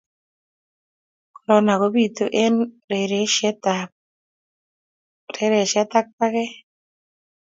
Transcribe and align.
korona 1.35 1.73
kobitu 1.81 2.25
eng 2.43 2.57
rereshiet 5.41 5.89
ak 5.99 6.07
paket 6.17 6.53